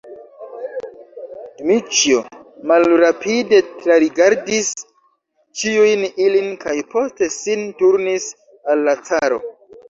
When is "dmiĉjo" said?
1.57-2.21